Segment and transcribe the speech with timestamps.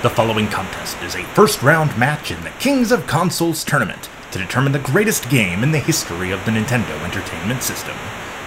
[0.00, 4.38] The following contest is a first round match in the Kings of Consoles tournament to
[4.38, 7.96] determine the greatest game in the history of the Nintendo Entertainment System.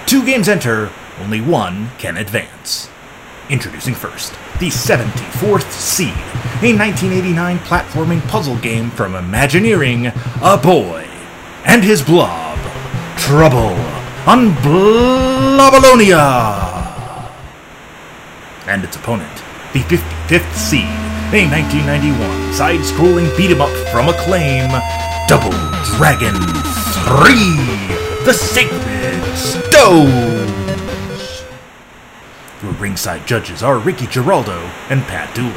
[0.06, 2.90] Two games enter, only one can advance.
[3.50, 6.16] Introducing first, the 74th Seed,
[6.64, 10.06] a 1989 platforming puzzle game from Imagineering,
[10.42, 11.06] A Boy
[11.66, 12.58] and His Blob.
[13.18, 13.76] Trouble
[14.26, 16.16] on Blobolonia!
[18.68, 24.68] And its opponent, the 55th Seed, May 1991, side-scrolling beat-em-up from Acclaim,
[25.30, 25.50] Double
[25.96, 30.52] Dragon 3, The Sacred Stones!
[32.62, 34.60] Your ringside judges are Ricky Giraldo
[34.90, 35.54] and Pat Dooley.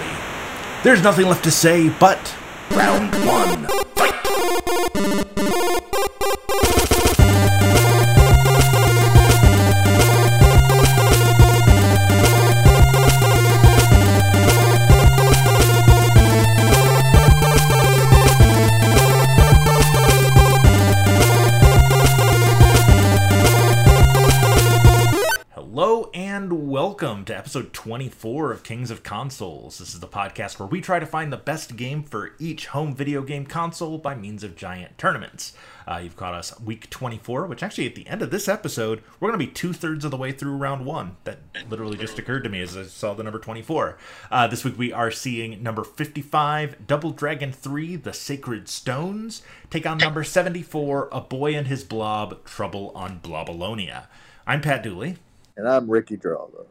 [0.84, 2.36] There's nothing left to say but...
[2.70, 3.63] Round 1.
[27.84, 29.76] 24 of Kings of Consoles.
[29.76, 32.94] This is the podcast where we try to find the best game for each home
[32.94, 35.52] video game console by means of giant tournaments.
[35.86, 39.28] Uh, you've caught us week 24, which actually at the end of this episode, we're
[39.28, 41.18] going to be two thirds of the way through round one.
[41.24, 43.98] That literally just occurred to me as I saw the number 24.
[44.30, 49.84] Uh, this week we are seeing number 55, Double Dragon 3, The Sacred Stones, take
[49.84, 54.06] on number 74, A Boy and His Blob, Trouble on Blobolonia.
[54.46, 55.16] I'm Pat Dooley.
[55.58, 56.64] And I'm Ricky Geraldo.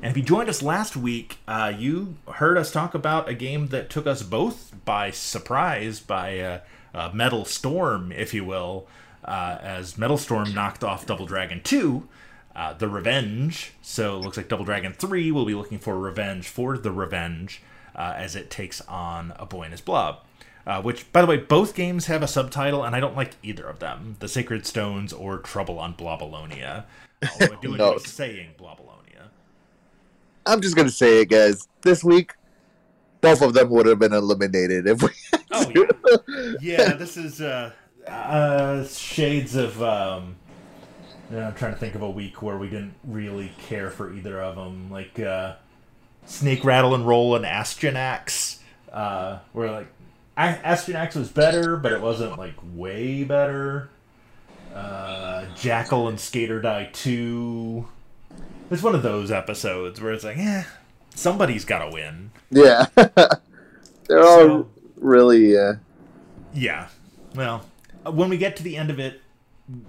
[0.00, 3.68] And if you joined us last week, uh, you heard us talk about a game
[3.68, 6.60] that took us both by surprise by uh,
[6.94, 8.86] uh, Metal Storm, if you will,
[9.24, 12.08] uh, as Metal Storm knocked off Double Dragon 2,
[12.54, 13.72] uh, The Revenge.
[13.82, 17.60] So it looks like Double Dragon 3 will be looking for revenge for The Revenge
[17.96, 20.20] uh, as it takes on A Boy and His Blob.
[20.64, 23.66] Uh, which, by the way, both games have a subtitle, and I don't like either
[23.66, 26.84] of them The Sacred Stones or Trouble on Blobolonia.
[27.32, 27.96] Although I do No.
[27.98, 28.87] saying Blobolonia.
[30.48, 31.68] I'm just gonna say it, guys.
[31.82, 32.32] This week,
[33.20, 35.10] both of them would have been eliminated if we.
[35.50, 36.52] Oh, yeah.
[36.60, 37.72] yeah, this is uh,
[38.06, 39.82] uh, shades of.
[39.82, 40.36] Um,
[41.30, 44.40] yeah, I'm trying to think of a week where we didn't really care for either
[44.40, 45.56] of them, like uh,
[46.24, 48.58] Snake Rattle and Roll and Astyanax.
[48.90, 49.88] Uh, where like
[50.38, 53.90] A- Astyanax was better, but it wasn't like way better.
[54.74, 57.86] Uh, Jackal and Skate or Die Two.
[58.70, 60.64] It's one of those episodes where it's like, eh,
[61.14, 62.30] somebody's got to win.
[62.50, 62.86] yeah,
[64.08, 65.56] they're all really.
[65.56, 65.74] Uh,
[66.54, 66.88] Yeah.
[67.34, 67.64] Well,
[68.06, 69.20] uh, when we get to the end of it,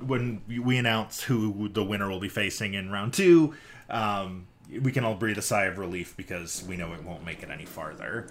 [0.05, 3.53] when we announce who the winner will be facing in round two,
[3.89, 7.41] um, we can all breathe a sigh of relief because we know it won't make
[7.43, 8.27] it any farther.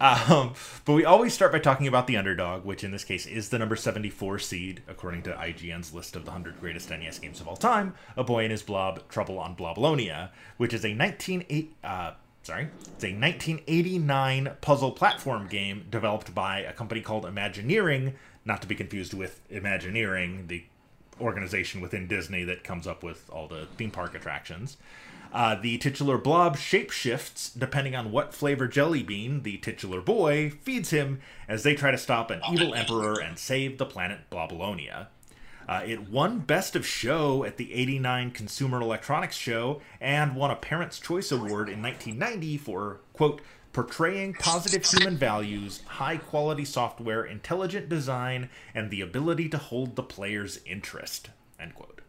[0.00, 3.48] Um, but we always start by talking about the underdog, which in this case is
[3.48, 7.48] the number 74 seed, according to IGN's list of the 100 greatest NES games of
[7.48, 12.12] all time, A Boy and His Blob, Trouble on Blobolonia, which is a 198, uh,
[12.42, 18.68] sorry, it's a 1989 puzzle platform game developed by a company called Imagineering, not to
[18.68, 20.64] be confused with Imagineering, the
[21.20, 24.76] organization within Disney that comes up with all the theme park attractions.
[25.34, 30.90] Uh, the titular blob shapeshifts depending on what flavor jelly bean the titular boy feeds
[30.90, 35.08] him as they try to stop an evil emperor and save the planet Blobolonia.
[35.68, 40.56] Uh, it won Best of Show at the 89 Consumer Electronics Show and won a
[40.56, 43.40] Parents' Choice Award in 1990 for, quote,
[43.72, 50.02] portraying positive human values, high quality software, intelligent design, and the ability to hold the
[50.02, 52.02] player's interest, end quote.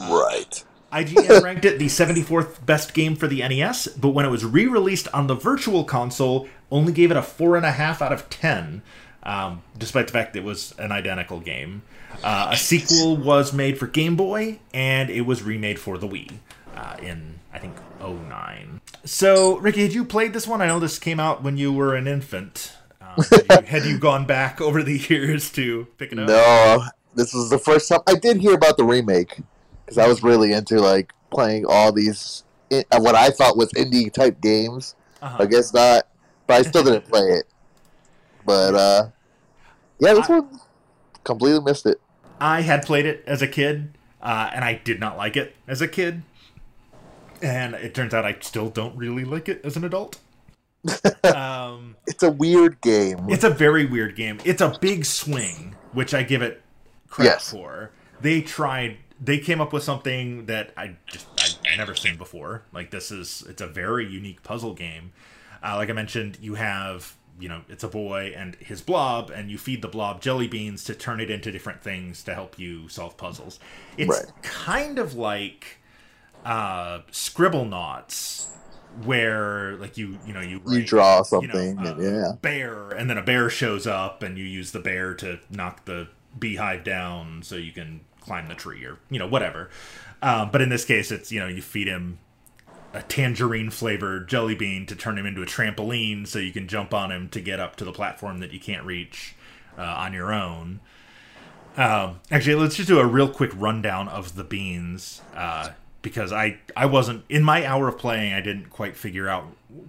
[0.00, 0.64] right.
[0.92, 4.66] IGN ranked it the 74th best game for the NES, but when it was re
[4.66, 8.82] released on the Virtual Console, only gave it a 4.5 out of 10,
[9.22, 11.82] um, despite the fact that it was an identical game.
[12.24, 16.32] Uh, a sequel was made for Game Boy, and it was remade for the Wii
[16.76, 18.80] uh, in, I think, 09.
[19.04, 20.60] So, Ricky, had you played this one?
[20.62, 22.72] I know this came out when you were an infant.
[23.00, 26.28] Um, had, you, had you gone back over the years to pick it up?
[26.28, 26.84] No,
[27.14, 29.38] this was the first time I did hear about the remake
[29.88, 34.12] because I was really into like playing all these uh, what I thought was indie
[34.12, 34.94] type games.
[35.22, 35.38] Uh-huh.
[35.42, 36.06] I guess not,
[36.46, 37.44] but I still didn't play it.
[38.44, 39.08] But uh,
[39.98, 40.60] yeah, this I- one
[41.24, 42.00] completely missed it.
[42.40, 45.80] I had played it as a kid, uh, and I did not like it as
[45.82, 46.22] a kid.
[47.42, 50.18] And it turns out I still don't really like it as an adult.
[51.34, 53.26] um, It's a weird game.
[53.28, 54.38] it's a very weird game.
[54.44, 56.62] It's a big swing, which I give it
[57.08, 57.50] credit Yes.
[57.50, 57.90] for.
[58.20, 58.98] They tried.
[59.20, 61.26] They came up with something that I just
[61.68, 62.62] I never seen before.
[62.72, 65.12] Like this is it's a very unique puzzle game.
[65.62, 69.50] Uh, like I mentioned, you have you know it's a boy and his blob, and
[69.50, 72.88] you feed the blob jelly beans to turn it into different things to help you
[72.88, 73.58] solve puzzles.
[73.96, 74.32] It's Right.
[74.42, 75.78] kind of like
[76.44, 78.48] uh, Scribblenauts,
[79.04, 82.32] where like you you know you You write, draw you know, something, uh, and yeah.
[82.42, 86.08] bear, and then a bear shows up, and you use the bear to knock the
[86.38, 89.70] beehive down so you can climb the tree or you know whatever.
[90.22, 92.18] Um, but in this case, it's you know you feed him
[92.94, 96.94] a tangerine flavored jelly bean to turn him into a trampoline so you can jump
[96.94, 99.34] on him to get up to the platform that you can't reach
[99.76, 100.80] uh, on your own.
[101.76, 105.70] Um, actually, let's just do a real quick rundown of the beans uh,
[106.02, 108.32] because I I wasn't in my hour of playing.
[108.34, 109.44] I didn't quite figure out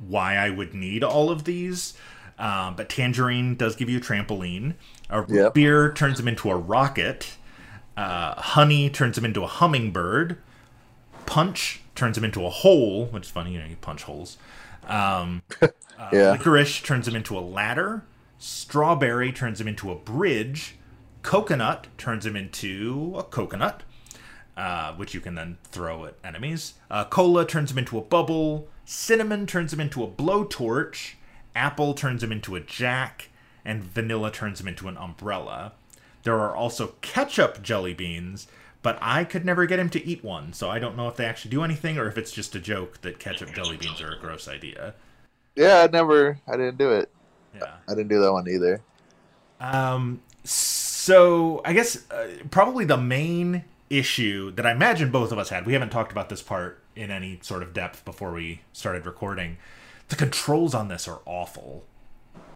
[0.08, 1.94] why I would need all of these.
[2.38, 4.76] Um, but tangerine does give you a trampoline.
[5.10, 5.54] A Yep.
[5.54, 7.36] beer turns him into a rocket.
[8.00, 10.38] Uh, honey turns him into a hummingbird.
[11.26, 13.52] Punch turns him into a hole, which is funny.
[13.54, 14.38] You know, you punch holes.
[14.88, 15.68] Um, uh,
[16.14, 16.32] Yeah.
[16.32, 18.04] Licorice turns him into a ladder.
[18.38, 20.76] Strawberry turns him into a bridge.
[21.24, 23.84] Coconut turns him into a coconut,
[24.56, 26.76] uh, which you can then throw at enemies.
[26.90, 28.70] Uh, cola turns him into a bubble.
[28.86, 31.16] Cinnamon turns him into a blowtorch.
[31.54, 33.28] Apple turns him into a jack.
[33.66, 35.74] And vanilla turns him into an umbrella.
[36.24, 38.48] There are also ketchup jelly beans,
[38.82, 41.26] but I could never get him to eat one, so I don't know if they
[41.26, 44.20] actually do anything or if it's just a joke that ketchup jelly beans are a
[44.20, 44.94] gross idea.
[45.56, 47.10] Yeah, I never, I didn't do it.
[47.56, 47.74] Yeah.
[47.88, 48.82] I didn't do that one either.
[49.60, 50.22] Um.
[50.44, 55.66] So I guess uh, probably the main issue that I imagine both of us had.
[55.66, 59.58] We haven't talked about this part in any sort of depth before we started recording.
[60.10, 61.86] The controls on this are awful.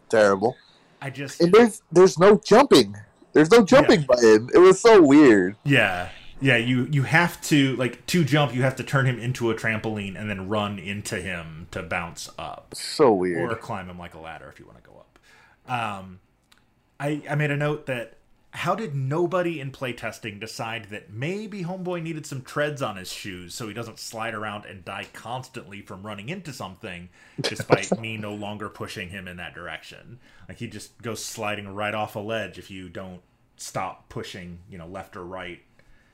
[0.10, 0.56] Terrible.
[1.02, 2.96] I just And there's there's no jumping.
[3.34, 4.06] There's no jumping Yeah.
[4.08, 4.50] button.
[4.54, 5.56] It was so weird.
[5.64, 6.10] yeah
[6.42, 9.56] yeah you you have to like to jump you have to turn him into a
[9.56, 12.74] trampoline and then run into him to bounce up.
[12.76, 13.52] So weird.
[13.52, 15.20] or climb him like a ladder if you want to go up.
[15.72, 16.20] Um,
[17.00, 18.18] I I made a note that
[18.54, 23.56] how did nobody in playtesting decide that maybe Homeboy needed some treads on his shoes
[23.56, 27.10] so he doesn't slide around and die constantly from running into something,
[27.42, 30.20] despite me no longer pushing him in that direction?
[30.48, 33.22] Like he just goes sliding right off a ledge if you don't
[33.58, 35.62] stop pushing, you know, left or right,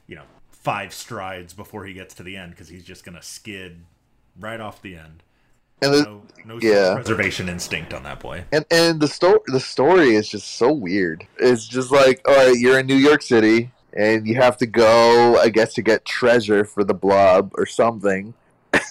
[0.08, 3.84] you know, five strides before he gets to the end because he's just gonna skid
[4.40, 5.24] right off the end.
[5.82, 6.96] And the, No, no yeah.
[6.96, 8.44] preservation instinct on that boy.
[8.52, 11.26] and and the story the story is just so weird.
[11.38, 15.38] It's just like, all right, you're in New York City and you have to go,
[15.40, 18.34] I guess, to get treasure for the blob or something.
[18.74, 18.82] and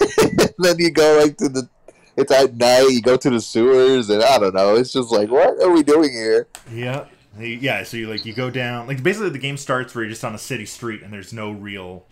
[0.58, 1.68] then you go like to the.
[2.16, 2.88] It's at night.
[2.90, 4.74] You go to the sewers, and I don't know.
[4.74, 6.48] It's just like, what are we doing here?
[6.72, 7.04] Yeah.
[7.38, 10.24] Yeah, so you like you go down like basically the game starts where you're just
[10.24, 12.04] on a city street and there's no real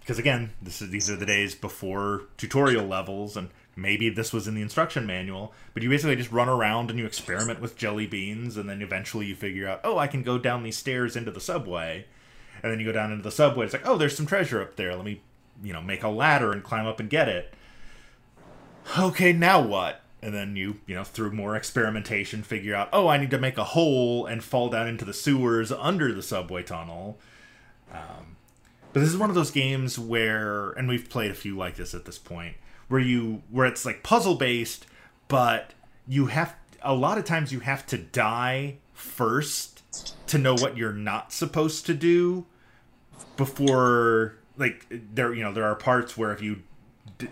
[0.00, 4.46] because again, this is these are the days before tutorial levels and maybe this was
[4.46, 8.06] in the instruction manual, but you basically just run around and you experiment with jelly
[8.06, 11.30] beans and then eventually you figure out, "Oh, I can go down these stairs into
[11.30, 12.06] the subway."
[12.62, 14.76] And then you go down into the subway, it's like, "Oh, there's some treasure up
[14.76, 14.94] there.
[14.94, 15.20] Let me,
[15.62, 17.54] you know, make a ladder and climb up and get it."
[18.98, 20.00] okay, now what?
[20.20, 23.58] And then you, you know, through more experimentation, figure out, oh, I need to make
[23.58, 27.18] a hole and fall down into the sewers under the subway tunnel.
[27.92, 28.36] Um,
[28.92, 31.92] but this is one of those games where, and we've played a few like this
[31.94, 32.56] at this point,
[32.92, 34.84] where you, where it's like puzzle based,
[35.26, 35.72] but
[36.06, 40.92] you have, a lot of times you have to die first to know what you're
[40.92, 42.44] not supposed to do
[43.38, 46.62] before, like, there, you know, there are parts where if you,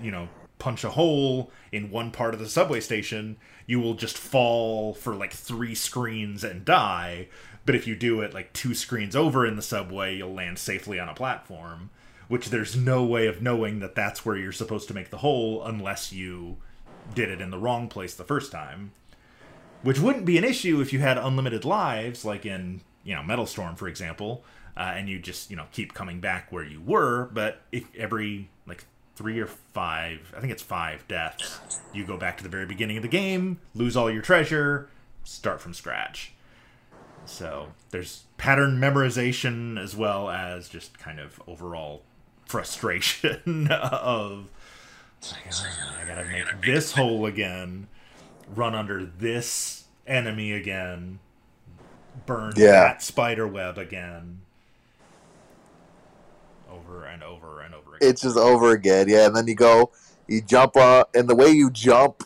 [0.02, 3.36] you know, punch a hole in one part of the subway station,
[3.66, 7.28] you will just fall for like three screens and die.
[7.66, 10.98] But if you do it like two screens over in the subway, you'll land safely
[10.98, 11.90] on a platform.
[12.30, 15.64] Which there's no way of knowing that that's where you're supposed to make the hole
[15.64, 16.58] unless you
[17.12, 18.92] did it in the wrong place the first time.
[19.82, 23.46] Which wouldn't be an issue if you had unlimited lives, like in you know Metal
[23.46, 24.44] Storm, for example,
[24.76, 27.30] uh, and you just you know keep coming back where you were.
[27.32, 28.84] But if every like
[29.16, 31.58] three or five, I think it's five deaths,
[31.92, 34.88] you go back to the very beginning of the game, lose all your treasure,
[35.24, 36.32] start from scratch.
[37.24, 42.02] So there's pattern memorization as well as just kind of overall
[42.50, 44.48] frustration of
[45.22, 47.86] I gotta make this hole again,
[48.54, 51.20] run under this enemy again,
[52.26, 52.72] burn Yeah.
[52.72, 54.40] that spider web again.
[56.70, 58.08] Over and over and over again.
[58.08, 59.26] It's just over again, yeah.
[59.26, 59.90] And then you go,
[60.26, 62.24] you jump up, and the way you jump,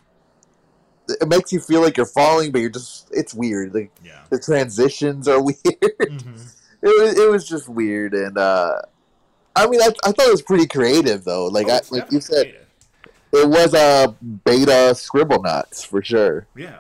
[1.09, 3.75] it makes you feel like you're falling, but you're just—it's weird.
[3.75, 4.21] Like yeah.
[4.31, 5.57] the transitions are weird.
[5.61, 6.54] Mhm.
[6.83, 8.76] it was it was just weird and uh
[9.57, 12.21] i mean i, I thought it was pretty creative though like Oh, I, like you
[12.21, 12.67] said creative.
[13.33, 16.79] it was a beta Scribblenauts for sure Yeah.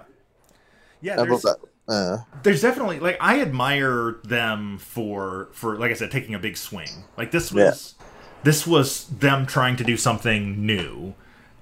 [1.00, 1.44] Yeah, there's.
[1.86, 6.56] Uh, there's definitely like I admire them for for like I said taking a big
[6.56, 6.88] swing.
[7.18, 7.94] Like this was
[8.42, 11.12] this was them trying to do something new,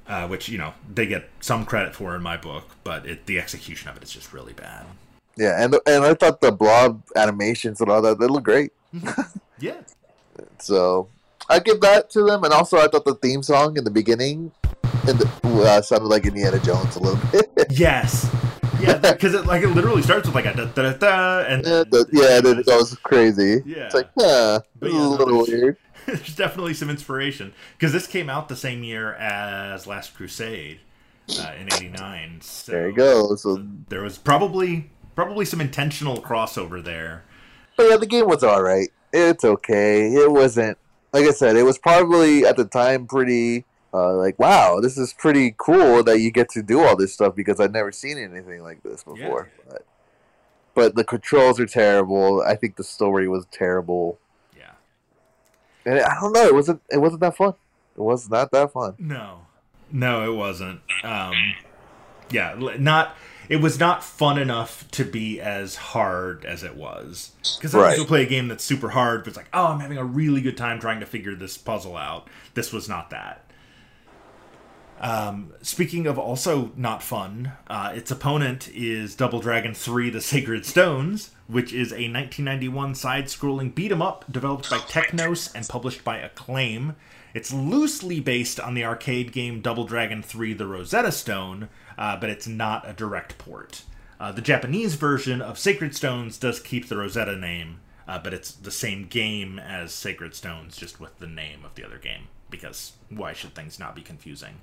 [0.07, 3.41] uh, which you know they get some credit for in my book, but it, the
[3.41, 4.87] execution of it is just really bad.
[5.37, 8.71] yeah, and and I thought the blob animations and all that they look great.
[9.59, 9.75] Yeah,
[10.63, 11.09] So
[11.49, 14.53] I give that to them, and also I thought the theme song in the beginning
[15.09, 15.29] and the,
[15.67, 17.51] uh, sounded like Indiana Jones a little bit.
[17.71, 18.31] yes,
[18.81, 21.65] yeah, because it like it literally starts with like a da da da, da and
[21.67, 23.63] yeah, the, yeah, then it goes crazy.
[23.67, 23.87] Yeah.
[23.87, 25.77] It's like, huh, yeah, a no, little there's- weird.
[26.07, 30.81] there's definitely some inspiration because this came out the same year as Last Crusade
[31.39, 32.41] uh, in '89.
[32.41, 33.37] So There you go.
[33.37, 37.23] So, There was probably probably some intentional crossover there.
[37.77, 38.89] but yeah, the game was all right.
[39.13, 40.13] It's okay.
[40.13, 40.79] It wasn't
[41.13, 41.57] like I said.
[41.57, 43.65] It was probably at the time pretty.
[43.95, 47.37] Uh, like wow, this is pretty cool that you get to do all this stuff
[47.37, 49.51] because I'd never seen anything like this before.
[49.69, 49.85] But,
[50.75, 52.41] but the controls are terrible.
[52.41, 54.19] I think the story was terrible.
[54.57, 54.71] Yeah.
[55.85, 56.47] And I don't know.
[56.47, 56.81] It wasn't.
[56.91, 57.53] It wasn't that fun.
[57.95, 58.95] It was not that fun.
[58.99, 59.43] No.
[59.91, 60.81] No, it wasn't.
[61.05, 61.35] Um,
[62.31, 63.15] yeah, not.
[63.49, 67.33] It was not fun enough to be as hard as it was.
[67.57, 67.97] Because Right.
[67.97, 70.41] you'll play a game that's super hard, but it's like, oh, I'm having a really
[70.41, 72.29] good time trying to figure this puzzle out.
[72.55, 73.45] This was not that.
[75.01, 80.65] Um, speaking of also not fun, uh, its opponent is Double Dragon 3 The Sacred
[80.65, 86.05] Stones, which is a 1991 side scrolling beat 'em up developed by Technos and published
[86.05, 86.95] by Acclaim.
[87.35, 92.31] It's loosely based on the arcade game Double Dragon 3 The Rosetta Stone, uh, but
[92.31, 93.83] it's not a direct port.
[94.21, 98.53] Uh, the Japanese version of Sacred Stones does keep the Rosetta name, uh, but it's
[98.53, 102.93] the same game as Sacred Stones, just with the name of the other game, because
[103.09, 104.61] why should things not be confusing?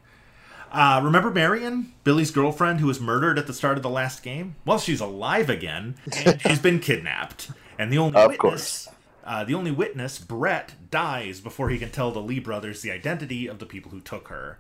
[0.71, 4.55] Uh, remember Marian, Billy's girlfriend, who was murdered at the start of the last game?
[4.65, 7.51] Well, she's alive again, and she's been kidnapped.
[7.77, 8.87] And the only Of witness,
[9.29, 13.45] uh, the only witness, Brett, dies before he can tell the Lee brothers the identity
[13.45, 14.57] of the people who took her.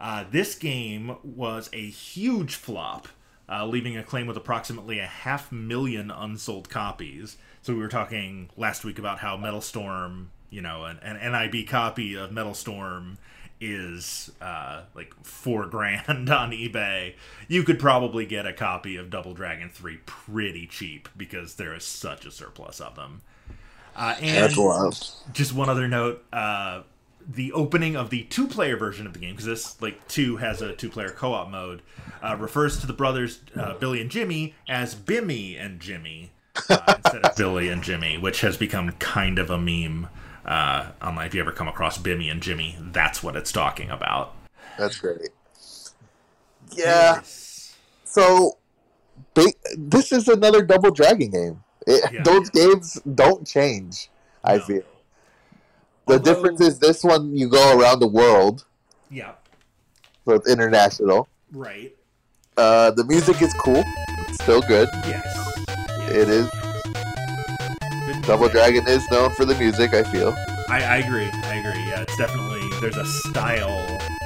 [0.00, 3.08] Uh, this game was a huge flop,
[3.50, 7.36] uh, leaving Acclaim with approximately a half million unsold copies.
[7.60, 11.68] So we were talking last week about how Metal Storm, you know, an, an NIB
[11.68, 13.18] copy of Metal Storm
[13.60, 17.12] is uh, like four grand on eBay.
[17.46, 21.84] You could probably get a copy of Double Dragon 3 pretty cheap because there is
[21.84, 23.20] such a surplus of them.
[23.98, 24.52] Uh, and
[25.32, 26.82] just one other note uh
[27.30, 30.72] the opening of the two-player version of the game because this like two has a
[30.74, 31.82] two-player co-op mode
[32.22, 36.30] uh, refers to the brothers uh, billy and jimmy as bimmy and jimmy
[36.70, 40.08] uh, instead of billy and jimmy which has become kind of a meme
[40.46, 44.34] uh online if you ever come across bimmy and jimmy that's what it's talking about
[44.78, 45.30] That's great.
[46.72, 47.20] Yeah.
[48.04, 48.58] So,
[49.34, 51.64] ba- this is another Double Dragon game.
[51.88, 52.22] It, Yeah.
[52.22, 54.10] Those games don't change.
[54.44, 54.82] I feel.
[56.06, 58.64] The Although- difference is this one you go around the world,
[59.10, 59.32] yeah
[60.24, 61.26] so it's international.
[61.52, 61.92] right
[62.58, 63.82] Uh, the music is cool.
[64.28, 64.88] It's still good.
[65.06, 65.26] yes,
[66.20, 66.48] It is.
[68.06, 68.52] Good Double music.
[68.52, 69.94] Dragon is known for the music.
[69.94, 70.34] I feel.
[70.68, 71.30] I, I agree.
[71.32, 71.82] I agree.
[71.88, 73.78] Yeah, it's definitely there's a style,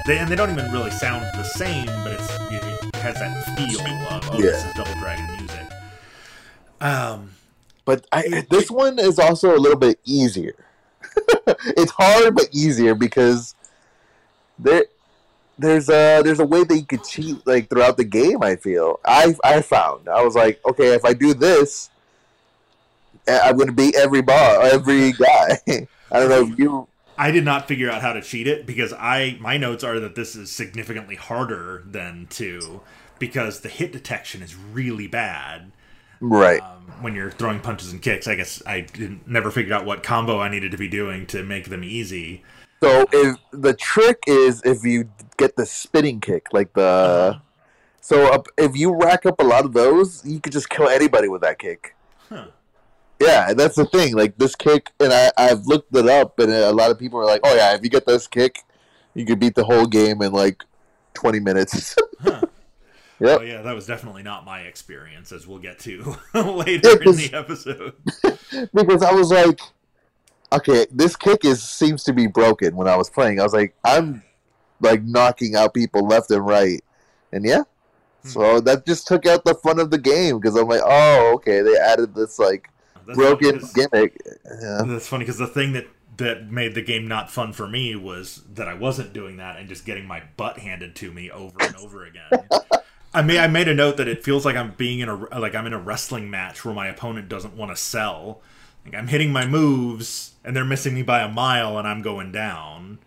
[0.06, 2.64] they, and they don't even really sound the same, but it's it
[2.96, 5.66] has that feel of oh, this is Double Dragon music.
[6.80, 7.30] Um,
[7.84, 10.54] But I, this one is also a little bit easier.
[11.76, 13.54] it's hard but easier because
[14.58, 14.84] there
[15.58, 18.42] there's a there's a way that you could cheat like throughout the game.
[18.42, 21.90] I feel I I found I was like okay if I do this,
[23.28, 25.58] I'm gonna beat every bar every guy.
[26.12, 28.92] I don't know if you I did not figure out how to cheat it because
[28.92, 32.80] I my notes are that this is significantly harder than two
[33.18, 35.70] because the hit detection is really bad.
[36.20, 36.60] right.
[36.60, 38.26] um, when you're throwing punches and kicks.
[38.26, 38.86] I guess I
[39.26, 42.42] never figured out what combo I needed to be doing to make them easy.
[42.82, 47.38] So if the trick is if you get the spinning kick, like the Uh-huh.
[48.00, 51.28] so up, if you rack up a lot of those, you could just kill anybody
[51.28, 51.94] with that kick.
[52.28, 52.46] Huh.
[53.20, 54.16] Yeah, that's the thing.
[54.16, 57.24] Like this kick, and I I've looked it up, and a lot of people are
[57.24, 58.58] like, "Oh yeah, if you get this kick,
[59.14, 60.64] you could beat the whole game in like
[61.14, 62.42] twenty minutes." Huh.
[63.22, 63.38] Yep.
[63.40, 67.30] Oh yeah, that was definitely not my experience, as we'll get to later in the
[67.32, 67.94] episode.
[68.74, 69.60] because I was like,
[70.52, 73.76] "Okay, this kick is seems to be broken." When I was playing, I was like,
[73.84, 74.24] "I'm
[74.80, 76.82] like knocking out people left and right,"
[77.30, 77.62] and yeah.
[78.22, 78.28] Hmm.
[78.28, 81.60] So that just took out the fun of the game because I'm like, oh, okay,
[81.60, 82.70] they added this like
[83.06, 84.16] That's broken gimmick.
[84.60, 84.82] Yeah.
[84.84, 85.86] That's funny because the thing that
[86.16, 89.68] that made the game not fun for me was that I wasn't doing that and
[89.68, 92.48] just getting my butt handed to me over and over again.
[93.14, 95.54] I mean, I made a note that it feels like I'm being in a like
[95.54, 98.40] I'm in a wrestling match where my opponent doesn't want to sell.
[98.84, 102.32] Like I'm hitting my moves and they're missing me by a mile and I'm going
[102.32, 102.98] down.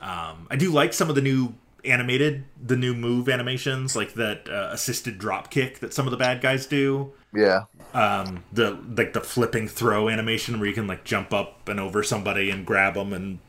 [0.00, 1.54] Um, I do like some of the new
[1.84, 6.16] animated, the new move animations, like that uh, assisted drop kick that some of the
[6.16, 7.12] bad guys do.
[7.34, 7.64] Yeah.
[7.92, 12.02] Um, the like the flipping throw animation where you can like jump up and over
[12.02, 13.40] somebody and grab them and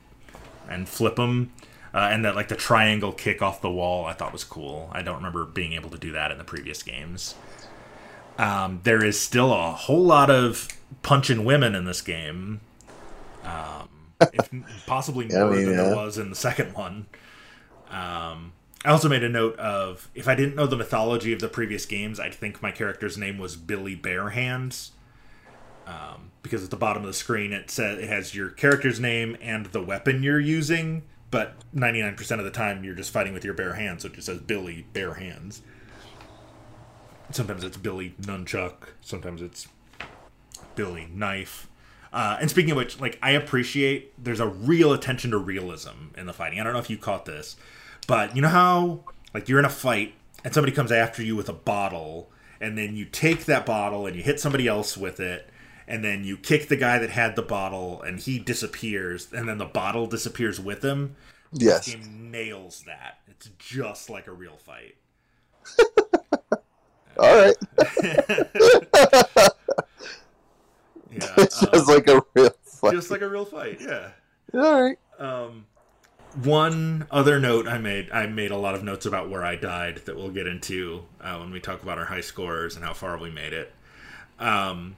[0.69, 1.51] and flip them.
[1.93, 4.89] Uh, and that like the triangle kick off the wall I thought was cool.
[4.93, 7.35] I don't remember being able to do that in the previous games.
[8.37, 10.69] Um, there is still a whole lot of
[11.03, 12.61] punching women in this game,
[13.43, 13.89] um,
[14.33, 14.49] if
[14.85, 15.83] possibly Yeah, I more mean, than yeah.
[15.83, 17.07] there was in the second one.
[17.89, 21.49] Um, I also made a note of if I didn't know the mythology of the
[21.49, 24.91] previous games, I'd think my character's name was Billy Barehands.
[25.85, 29.35] Um, because at the bottom of the screen it says it has your character's name
[29.41, 33.53] and the weapon you're using, but 99% of the time you're just fighting with your
[33.53, 35.61] bare hands, so it just says Billy Bare Hands.
[37.31, 39.69] Sometimes it's Billy Nunchuck, sometimes it's
[40.75, 41.69] Billy Knife.
[42.11, 46.25] Uh, and speaking of which, like I appreciate there's a real attention to realism in
[46.25, 46.59] the fighting.
[46.59, 47.55] I don't know if you caught this,
[48.05, 51.47] but you know how like you're in a fight and somebody comes after you with
[51.47, 55.49] a bottle, and then you take that bottle and you hit somebody else with it,
[55.91, 59.57] and then you kick the guy that had the bottle and he disappears, and then
[59.57, 61.15] the bottle disappears with him.
[61.51, 61.85] Yes.
[61.85, 63.19] This game nails that.
[63.27, 64.95] It's just like a real fight.
[67.19, 67.55] All right.
[71.11, 72.93] Yeah, It's just like a real fight.
[72.93, 73.79] just like a real fight.
[73.81, 74.11] Yeah.
[74.53, 74.97] All right.
[75.19, 75.65] Um,
[76.41, 79.97] one other note I made, I made a lot of notes about where I died
[80.05, 83.17] that we'll get into uh, when we talk about our high scores and how far
[83.17, 83.73] we made it.
[84.39, 84.95] Um,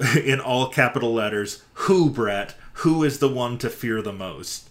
[0.24, 4.70] in all capital letters, who, Brett, who is the one to fear the most?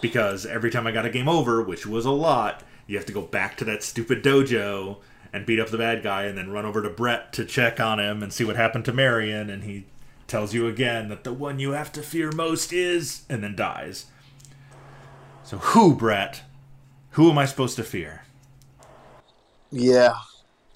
[0.00, 3.12] Because every time I got a game over, which was a lot, you have to
[3.12, 4.98] go back to that stupid dojo
[5.32, 7.98] and beat up the bad guy and then run over to Brett to check on
[7.98, 9.86] him and see what happened to Marian and he
[10.26, 14.06] tells you again that the one you have to fear most is and then dies.
[15.44, 16.42] So who, Brett?
[17.10, 18.22] Who am I supposed to fear?
[19.70, 20.14] Yeah.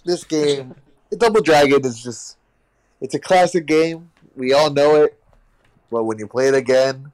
[0.05, 0.75] This game,
[1.17, 2.37] Double Dragon is just,
[3.01, 4.11] it's a classic game.
[4.35, 5.19] We all know it.
[5.91, 7.13] But when you play it again,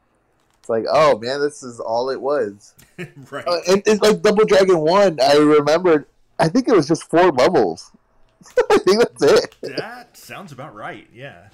[0.58, 2.74] it's like, oh man, this is all it was.
[3.30, 3.46] right.
[3.46, 6.06] Uh, and it's like Double Dragon 1, I remembered,
[6.38, 7.90] I think it was just four levels.
[8.70, 9.56] I think that's it.
[9.62, 11.06] that sounds about right.
[11.12, 11.48] Yeah.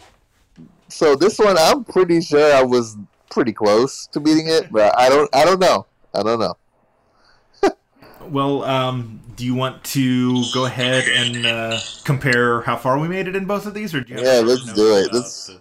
[0.88, 2.96] So this one, I'm pretty sure I was
[3.30, 5.86] pretty close to beating it, but I don't, I don't know.
[6.14, 6.56] I don't know.
[8.30, 13.28] Well, um, do you want to go ahead and uh, compare how far we made
[13.28, 15.12] it in both of these, or do you have Yeah, let's do it.
[15.12, 15.60] Let's- the-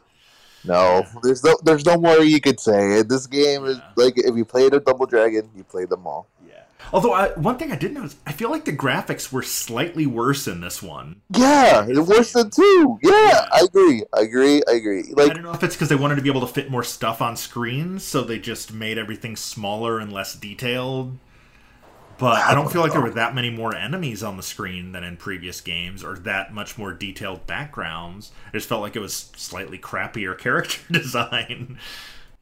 [0.66, 3.02] No, there's no, there's no more you could say.
[3.04, 6.28] This game is like if you played a Double Dragon, you played them all.
[6.46, 6.56] Yeah.
[6.92, 10.46] Although I, one thing I did notice, I feel like the graphics were slightly worse
[10.48, 11.22] in this one.
[11.30, 13.00] Yeah, it's worse than two.
[13.02, 13.46] Yeah, Yeah.
[13.54, 14.04] I agree.
[14.14, 14.62] I agree.
[14.68, 15.04] I agree.
[15.14, 16.84] Like I don't know if it's because they wanted to be able to fit more
[16.84, 21.18] stuff on screen, so they just made everything smaller and less detailed.
[22.18, 25.04] But I don't feel like there were that many more enemies on the screen than
[25.04, 28.32] in previous games, or that much more detailed backgrounds.
[28.48, 31.78] I just felt like it was slightly crappier character design.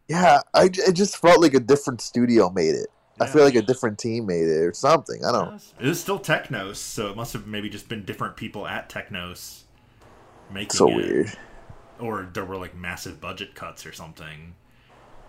[0.08, 2.88] yeah, I it just felt like a different studio made it.
[3.20, 5.24] I feel like a different team made it or something.
[5.24, 5.62] I don't.
[5.80, 9.64] It was still Technos, so it must have maybe just been different people at Technos
[10.52, 10.74] making it.
[10.74, 10.96] So it.
[10.96, 11.38] weird.
[12.00, 14.54] or there were like massive budget cuts or something.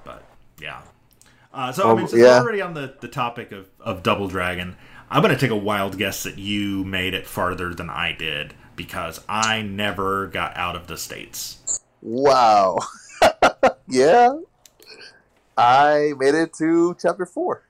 [0.05, 0.25] But
[0.61, 0.83] yeah.
[1.53, 2.39] Uh, so I mean, since yeah.
[2.39, 4.77] we're already on the, the topic of, of Double Dragon,
[5.11, 8.55] I'm going to take a wild guess that you made it farther than I did
[8.75, 11.81] because I never got out of the states.
[12.03, 12.79] Wow.
[13.89, 14.37] yeah,
[15.57, 17.63] I made it to chapter four,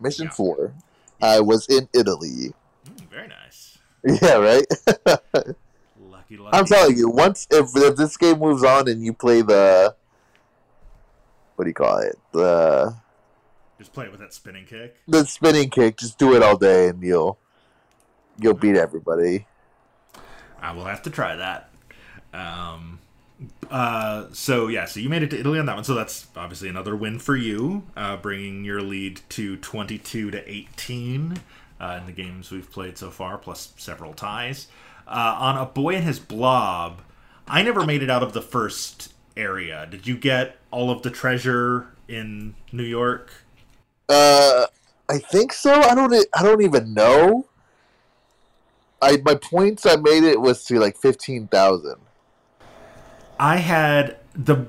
[0.00, 0.32] mission Yeah.
[0.32, 0.74] four.
[1.22, 2.54] I was in Italy.
[2.86, 3.78] Mm, very nice.
[4.22, 4.64] Yeah, right.
[6.00, 6.56] Lucky, lucky.
[6.56, 9.94] I'm telling you, once if, if this game moves on and you play the
[11.56, 12.96] what do you call it the
[13.80, 15.00] Just play it with that spinning kick.
[15.08, 17.38] the spinning kick, just do it all day and you'll
[18.38, 19.46] you'll beat everybody.
[20.60, 21.70] I will have to try that.
[22.34, 22.98] Um,
[23.70, 25.84] uh, so yeah, so you made it to Italy on that one.
[25.84, 31.40] So that's obviously another win for you, uh, bringing your lead to 22 to 18
[31.80, 34.68] uh, in the games we've played so far, plus several ties.
[35.08, 37.00] Uh, on a boy and his blob,
[37.48, 39.88] I never made it out of the first area.
[39.90, 43.32] Did you get all of the treasure in New York?
[44.10, 44.66] Uh,
[45.08, 45.72] I think so.
[45.72, 46.12] I don't.
[46.34, 47.46] I don't even know.
[49.02, 51.96] I my points I made it was to like fifteen thousand.
[53.38, 54.66] I had the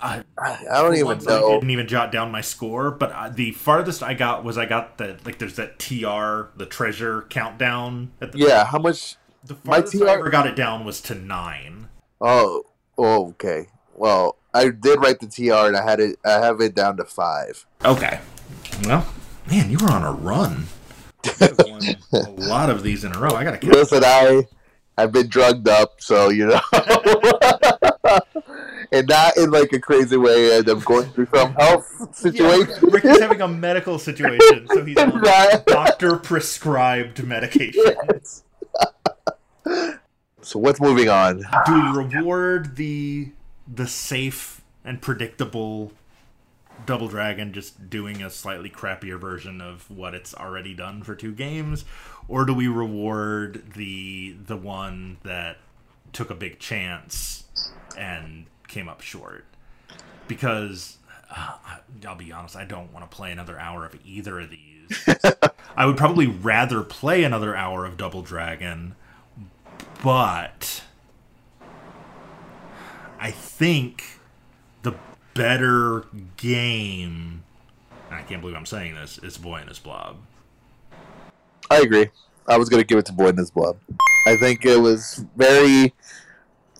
[0.00, 1.54] I, I don't even once I know.
[1.54, 4.98] didn't even jot down my score, but uh, the farthest I got was I got
[4.98, 5.38] the like.
[5.38, 8.12] There's that TR, the treasure countdown.
[8.20, 9.16] At the Yeah, how much?
[9.44, 11.88] The My farthest I ever got it down was to nine.
[12.20, 12.64] Oh,
[12.96, 13.66] oh, okay.
[13.94, 16.18] Well, I did write the TR, and I had it.
[16.24, 17.66] I have it down to five.
[17.84, 18.20] Okay.
[18.84, 19.06] Well,
[19.50, 20.66] man, you were on a run.
[21.24, 23.30] You have won a lot of these in a row.
[23.30, 23.74] I gotta count.
[23.74, 24.46] Listen, I
[24.96, 26.60] I've been drugged up, so you know,
[28.92, 30.56] and not in like a crazy way.
[30.58, 32.88] And I'm going through some health Yeah, situation.
[32.90, 35.64] Rick is having a medical situation, so he's on Right.
[35.66, 37.82] doctor prescribed medication.
[38.10, 38.42] Yes.
[40.40, 41.44] so what's moving on?
[41.66, 43.30] Do we reward the
[43.72, 45.92] the safe and predictable
[46.86, 51.32] Double Dragon just doing a slightly crappier version of what it's already done for two
[51.32, 51.84] games,
[52.28, 55.58] or do we reward the the one that
[56.12, 57.44] took a big chance
[57.96, 59.44] and came up short?
[60.26, 60.98] Because
[61.30, 61.56] uh,
[62.06, 65.08] I'll be honest, I don't want to play another hour of either of these.
[65.76, 68.94] I would probably rather play another hour of Double Dragon,
[70.02, 70.82] but
[73.20, 74.04] I think
[74.82, 74.94] the
[75.34, 76.04] better
[76.36, 77.44] game.
[78.10, 79.18] I can't believe I'm saying this.
[79.22, 80.16] It's Boy and His Blob.
[81.70, 82.08] I agree.
[82.46, 83.78] I was gonna give it to Boy in His Blob.
[84.26, 85.94] I think it was very,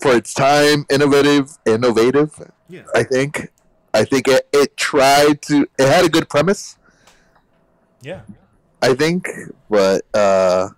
[0.00, 1.58] for its time, innovative.
[1.66, 2.50] Innovative.
[2.68, 2.82] Yeah.
[2.94, 3.50] I think.
[3.94, 5.66] I think it, it tried to.
[5.78, 6.76] It had a good premise.
[8.02, 8.20] Yeah.
[8.80, 9.28] I think,
[9.68, 10.68] but uh,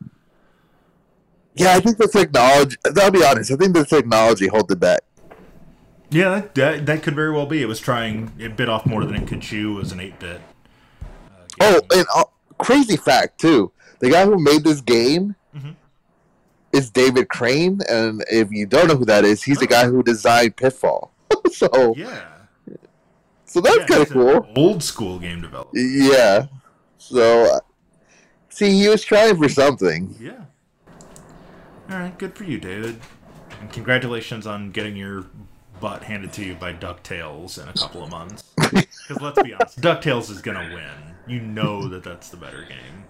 [1.55, 2.77] yeah, I think the technology.
[2.99, 3.51] I'll be honest.
[3.51, 5.01] I think the technology held it back.
[6.11, 7.63] Yeah, that, that, could very well be.
[7.63, 8.33] It was trying.
[8.39, 10.41] It bit off more than it could chew as an 8 bit.
[11.61, 12.25] Oh, and uh,
[12.59, 13.71] crazy fact too:
[14.01, 15.75] the guy who made this game Mhm.
[16.73, 20.03] is David Crane, and if you don't know who that is, he's the guy who
[20.03, 21.13] designed Pitfall.
[21.53, 22.23] so, Yeah.
[23.45, 24.49] so that's Yeah, kind of cool.
[24.57, 25.77] Old school game developer.
[25.79, 26.47] Yeah.
[26.99, 27.61] So, uh,
[28.49, 30.15] see, he was trying for something.
[30.21, 30.45] Yeah.
[31.91, 33.01] All right, good for you, David.
[33.61, 35.27] And congratulations on getting your
[35.81, 38.45] butt handed to you by DuckTales in a couple of months.
[39.11, 41.15] Because let's be honest, DuckTales is going to win.
[41.27, 43.05] You know that that's the better game.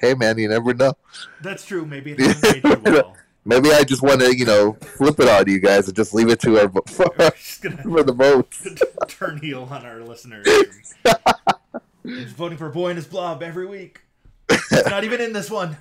[0.00, 0.94] Hey, man, you never know.
[1.40, 1.84] That's true.
[1.84, 3.16] Maybe it hasn't well.
[3.44, 6.28] Maybe I just want to, you know, flip it on you guys and just leave
[6.28, 8.68] it to our for, just going to for the votes.
[9.08, 10.46] turn heel on our listeners.
[12.04, 14.02] He's voting for Boy and his Blob every week.
[14.48, 15.76] It's not even in this one.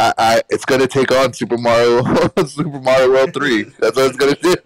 [0.00, 2.02] I, I, it's gonna take on Super Mario,
[2.46, 3.64] Super Mario World Three.
[3.64, 4.56] That's what it's gonna do.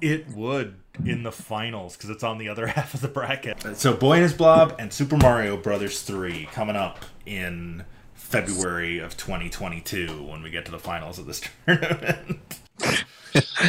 [0.00, 3.76] It would in the finals because it's on the other half of the bracket.
[3.76, 9.16] So Boy and His Blob and Super Mario Brothers 3 coming up in February of
[9.16, 12.60] 2022 when we get to the finals of this tournament.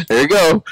[0.07, 0.63] There you go.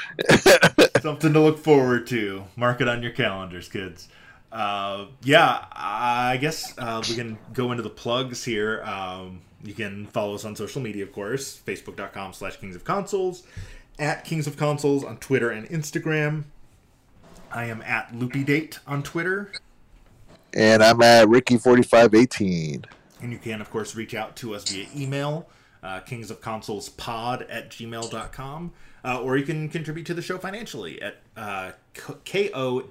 [1.00, 2.44] Something to look forward to.
[2.56, 4.08] Mark it on your calendars, kids.
[4.52, 8.82] Uh, yeah, I guess uh, we can go into the plugs here.
[8.84, 13.42] Um, you can follow us on social media, of course, facebook.com slash kings of consoles,
[13.98, 16.44] at kings of consoles on Twitter and Instagram.
[17.52, 19.52] I am at loopydate on Twitter.
[20.54, 22.84] and I'm at Ricky forty five eighteen.
[23.20, 25.48] And you can, of course, reach out to us via email,
[25.82, 28.72] uh, kingsofconsolespod at gmail.com,
[29.04, 31.72] uh, or you can contribute to the show financially at uh,
[32.24, 32.88] ko-fi.com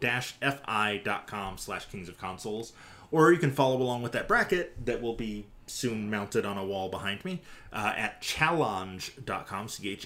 [1.58, 2.74] slash kings of consoles
[3.12, 6.66] or you can follow along with that bracket that will be soon mounted on a
[6.66, 10.00] wall behind me uh, at challonge.com, C-H-A-L-L-O-N-G-E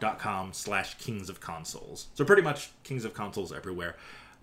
[0.00, 2.06] dot com slash kings of consoles.
[2.14, 3.96] So pretty much kings of consoles everywhere.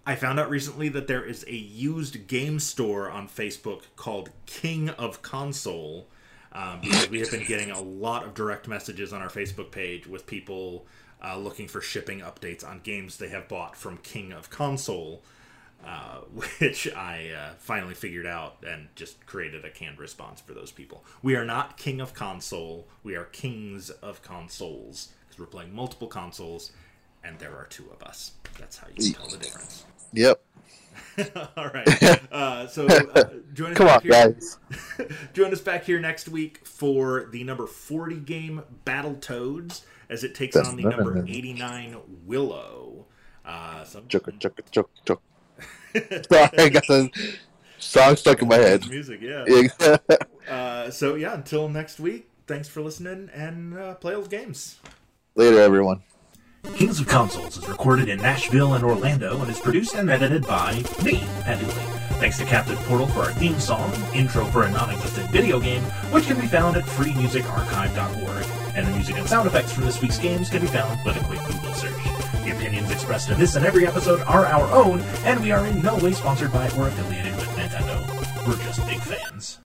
[0.06, 4.90] I found out recently that there is a used game store on Facebook called King
[4.90, 6.08] of Console.
[6.56, 10.08] Um, because we have been getting a lot of direct messages on our Facebook page
[10.08, 10.86] with people
[11.22, 15.22] uh, looking for shipping updates on games they have bought from King of Console,
[15.86, 16.20] uh,
[16.60, 21.04] which I uh, finally figured out and just created a canned response for those people.
[21.22, 26.08] We are not King of Console, we are Kings of Consoles because we're playing multiple
[26.08, 26.72] consoles
[27.22, 28.32] and there are two of us.
[28.58, 29.84] That's how you tell the difference.
[30.16, 30.42] Yep.
[31.58, 31.88] All right.
[32.32, 34.12] Uh, so uh, join us Come back on, here.
[34.12, 34.58] guys.
[35.34, 40.56] join us back here next week for the number 40 game Battletoads as it takes
[40.56, 43.06] on the number 89 Willow.
[43.46, 45.22] Uh, so Chuck, chuck, chuck, chuck.
[45.94, 47.10] Sorry, I got the
[47.78, 48.88] song stuck in my head.
[48.90, 49.46] music, yeah.
[49.48, 49.98] Yeah.
[50.50, 52.30] Uh, so yeah, until next week.
[52.48, 54.78] Thanks for listening and uh, play old games.
[55.36, 56.04] Later, everyone.
[56.74, 60.84] Kings of Consoles is recorded in Nashville and Orlando and is produced and edited by
[61.04, 61.74] me, Pat Dooley.
[62.20, 66.26] Thanks to Captain Portal for our theme song, intro for a non-existent video game, which
[66.26, 68.46] can be found at freemusicarchive.org.
[68.76, 71.26] and the music and sound effects from this week's games can be found with a
[71.26, 72.04] quick Google search.
[72.44, 75.82] The opinions expressed in this and every episode are our own, and we are in
[75.82, 78.48] no way sponsored by or affiliated with Nintendo.
[78.48, 79.54] We're just big fans.